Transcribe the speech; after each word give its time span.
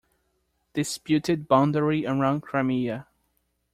Disputed 0.73 1.47
boundary 1.47 2.07
around 2.07 2.41
Crimea. 2.41 3.05